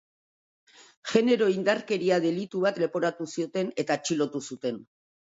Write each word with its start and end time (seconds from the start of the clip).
Genero 1.11 1.49
indarkeria 1.55 2.17
delitu 2.23 2.63
bat 2.63 2.79
leporatu 2.85 3.29
zioten, 3.35 3.71
eta 3.85 3.99
atxilotu 3.99 4.43
zuten. 4.49 4.81